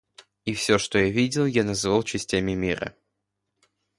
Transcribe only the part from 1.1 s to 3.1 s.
видел, я называл частями мира.